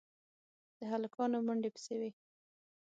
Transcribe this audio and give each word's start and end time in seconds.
د 0.77 0.79
هلکانو 0.91 1.37
منډې 1.47 1.69
پسې 1.75 1.93
وې. 1.99 2.11